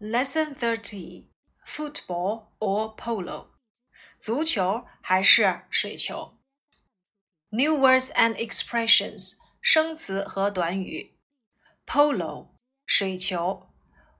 [0.00, 1.30] Lesson Thirty:
[1.64, 3.48] Football or polo?
[4.20, 6.36] 足球还是水球？
[7.48, 11.16] New words and expressions 生词和短语：
[11.86, 12.48] polo
[12.84, 13.68] 水球，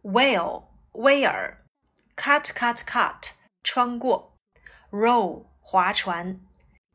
[0.03, 1.63] whale 威尔，
[2.17, 3.33] cut cut cut
[3.63, 4.35] 穿过，
[4.91, 6.41] row 划船，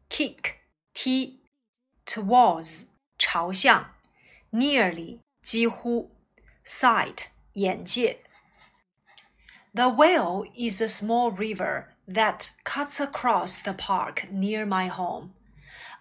[0.09, 0.55] kick
[0.93, 1.43] 踢，
[2.05, 2.89] towards
[3.20, 3.95] 朝向，
[4.52, 6.15] nearly 几乎，
[6.65, 8.23] sight 眼界。
[9.76, 15.35] The Whale is a small river that cuts across the park near my home.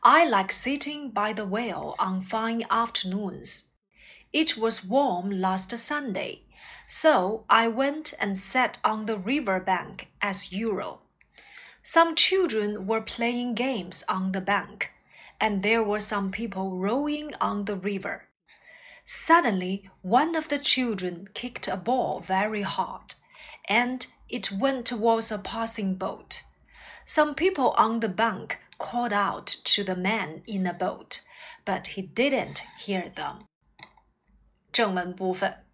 [0.02, 3.72] I like sitting by the whale on fine afternoons.
[4.32, 6.44] It was warm last Sunday,
[6.88, 11.02] so I went and sat on the river bank as usual.
[11.84, 14.94] Some children were playing games on the bank,
[15.38, 18.30] and there were some people rowing on the river.
[19.04, 23.16] Suddenly, one of the children kicked a ball very hard
[23.69, 26.43] and it went towards a passing boat.
[27.05, 31.21] Some people on the bank called out to the man in the boat,
[31.65, 33.47] but he didn't hear them.
[34.73, 35.65] 正文部分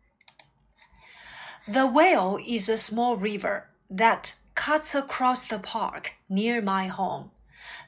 [1.69, 7.30] The Whale is a small river that cuts across the park near my home.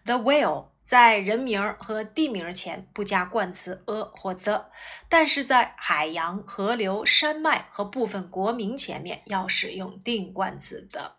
[0.06, 4.66] The Whale 在人名和地名前不加冠词 a 或 the，
[5.08, 11.18] 但是在海洋、河流、山脉和部分国名前面要使用定冠词的。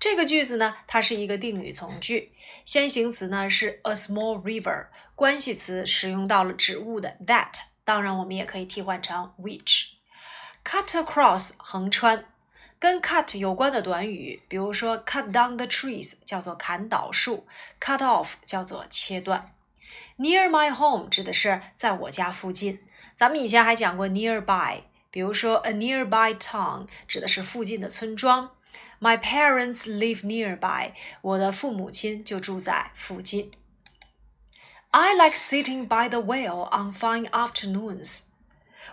[0.00, 2.32] 这个句子呢，它是一个定语从句，
[2.64, 7.52] 先行词呢是 a small river，关系词使用到了指物的 that，
[7.84, 9.92] 当然我们也可以替换成 which。
[10.64, 12.26] cut across 横穿。
[12.84, 17.46] 跟 cut 有关的短语，比如说 cut down the trees 叫做砍倒树
[17.80, 19.54] ，cut off 叫做切断。
[20.18, 22.80] Near my home 指的是在我家附近。
[23.14, 28.50] 咱们以前还讲过 nearby，比如说 a nearby town 指的是附近的村庄。
[29.00, 33.52] My parents live nearby，我的父母亲就住在附近。
[34.90, 38.24] I like sitting by the well on fine afternoons。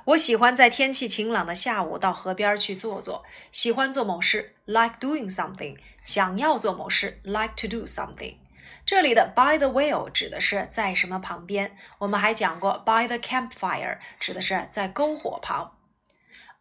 [0.06, 3.24] 我喜欢在天气晴朗的下午到河边去坐坐。
[3.52, 8.36] 喜欢做某事，like doing something；想要做某事，like to do something。
[8.86, 11.78] 这里的 by the will 指的是在什么旁边。
[12.00, 15.78] 我们还讲过 by the campfire 指的是在篝火旁。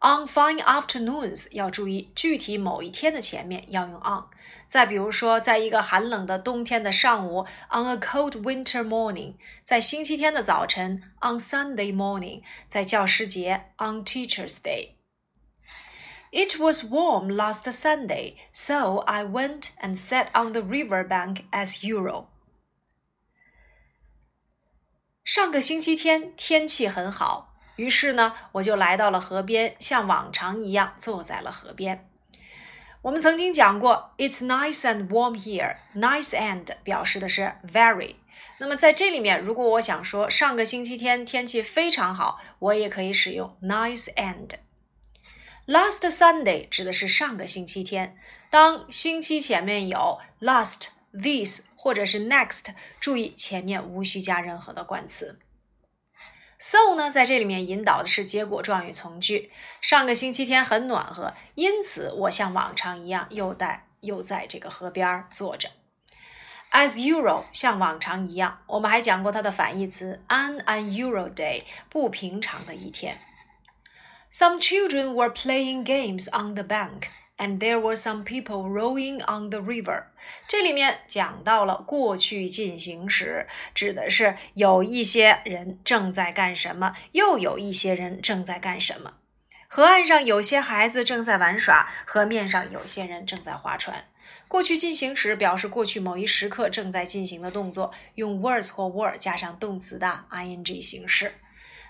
[0.00, 4.24] On fine afternoons 要注意具体某一天的前面要用 on。
[4.66, 19.70] 再比如说，在一个寒冷的冬天的上午，on a cold winter morning；在星期天的早晨，on Sunday morning；在教师节，on Teachers' Day。It was warm last Sunday, so I went
[19.80, 22.26] and sat on the river bank as usual.
[25.24, 27.49] 上个星期天天气很好。
[27.81, 32.07] 于是呢，我就来到了河边，像往常一样坐在了河边。
[33.01, 35.77] 我们曾经讲过，It's nice and warm here.
[35.95, 38.17] Nice and 表示的是 very。
[38.59, 44.49] 那么在这里面，如果我想说上个星期天天气非常好，我也可以使用 nice and。
[45.65, 48.15] Last Sunday 指的是上个星期天。
[48.51, 55.39] 当星期前面有 last、this 或者是 next，注意前面无需加任何的冠词。
[56.63, 59.51] So 呢，在这里面引导的是结果状语从句。
[59.81, 65.69] 上个星期天很暖和，因此我像往常一样又在又在这个河边坐着。
[66.71, 68.61] As usual，像往常一样。
[68.67, 73.19] 我们还讲过它的反义词，an unusual day，不平常的一天。
[74.31, 77.09] Some children were playing games on the bank.
[77.41, 80.03] And there were some people rowing on the river。
[80.47, 89.15] 这里面讲到了过去进行时，指的是有一些人正在干什么，又有一些人正在干什么。
[89.67, 94.05] 河岸上有些孩子正在玩耍，河面上有些人正在划船。
[94.47, 101.33] 过去进行时表示过去某一时刻正在进行的动作，用 was 或 were 加上动词的 ing 形式。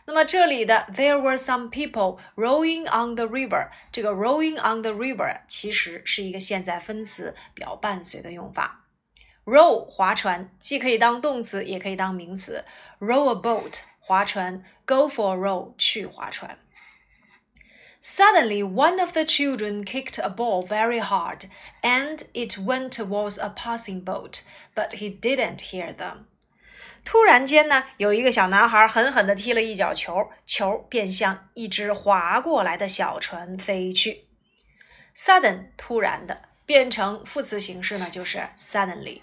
[0.06, 8.84] 那么这里的 there were some people rowing on the river，这个 rowing on the river 其实是一个现在分词表伴随的用法。
[9.44, 12.64] row 划船，既可以当动词，也可以当名词。
[13.00, 16.58] row a boat 划船，go for a row 去划船。
[18.00, 21.46] Suddenly, one of the children kicked a ball very hard,
[21.82, 24.42] and it went towards a passing boat,
[24.76, 26.26] but he didn't hear them.
[27.03, 34.27] 突然间呢，有一个小男孩狠狠地踢了一脚球，球便向一只划过来的小船飞去。
[35.15, 39.21] Sudden 突然的变成副词形式呢，就是 suddenly。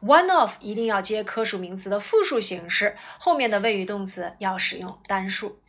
[0.00, 5.60] One of 一定要接可数名词的复数形式，后面的谓语动词要使用单数。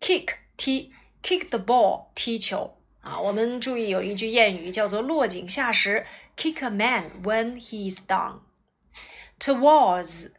[0.00, 0.92] Kick 踢
[1.22, 2.76] ，kick the ball 踢球。
[3.00, 6.04] 啊，我们注意有一句谚语叫做“落井下石
[6.36, 8.40] ”，kick a man when he's down。
[9.40, 10.32] Towards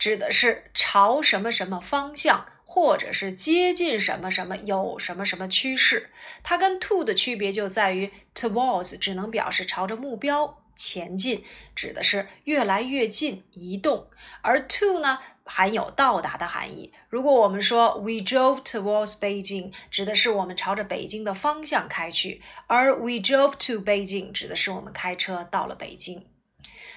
[0.00, 6.08] 指的是朝什么什么方向，或者是接近什么什么，有什么什么趋势。
[6.42, 11.44] 它跟 to 的区别就在于，towards 只能表示朝着目标前进，
[11.76, 14.06] 指的是越来越近、移动；
[14.40, 16.90] 而 to 呢，含有到达的含义。
[17.10, 26.24] 如果我们说 We drove towards Beijing，指的是我们朝着北京的方向开去；而 We drove to Beijing，指的是我们开车到了北京。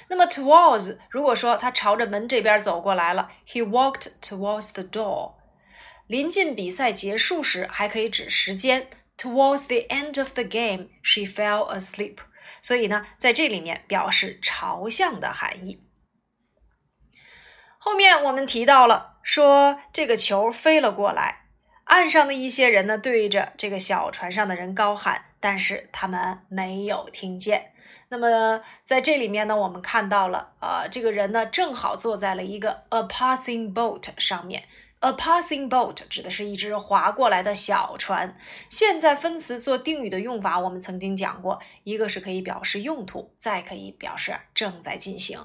[0.10, 5.36] 那么 towards，如果说他朝着门这边走过来了，He walked towards the door。
[6.08, 8.90] 临近比赛结束时，还可以指时间。
[9.18, 12.18] Towards the end of the game, she fell asleep。
[12.62, 15.84] 所以呢，在这里面表示朝向的含义。
[17.78, 21.46] 后面我们提到了，说这个球飞了过来，
[21.86, 27.74] 岸上的一些人呢，对着这个小船上的人高喊，但是他们没有听见。
[28.08, 34.64] 那么在这里面呢，我们看到了，呃，这个人呢正好坐在了一个 a passing boat 上面。
[35.04, 38.38] A passing boat 指的是一只划过来的小船。
[38.70, 45.38] 现在分词做定语的用法，我们曾经讲过，一个是可以表示用途，再可以表示正在进行。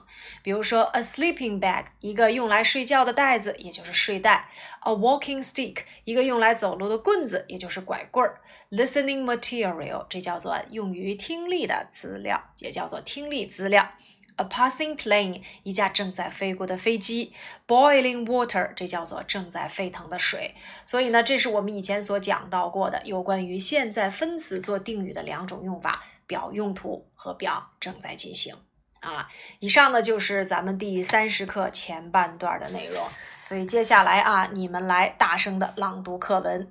[0.44, 4.48] 比如说，a sleeping bag 一个用来睡觉的袋子，也就是睡袋
[4.82, 8.40] ；a walking stick 一个用来走路的棍子，也就是拐棍儿
[8.70, 13.90] ；listening material 这叫做用于听力的资料，也叫做听力资料。
[14.38, 17.32] A passing plane，一架正在飞过的飞机。
[17.66, 20.54] Boiling water，这叫做正在沸腾的水。
[20.86, 28.54] 所以呢，这是我们以前所讲到过的有关于现在分词做定语的两种用法：表用途和表正在进行。
[29.00, 33.04] 啊，以上呢就是咱们第三十课前半段的内容。
[33.44, 36.70] 所以接下来啊，你们来大声的朗读课文。